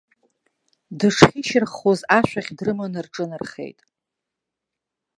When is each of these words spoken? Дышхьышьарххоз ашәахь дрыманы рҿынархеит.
Дышхьышьарххоз 0.99 1.99
ашәахь 2.17 2.51
дрыманы 2.57 2.99
рҿынархеит. 3.05 3.79